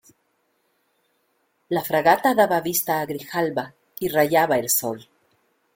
[1.75, 5.07] la fragata daba vista a Grijalba, y rayaba el sol.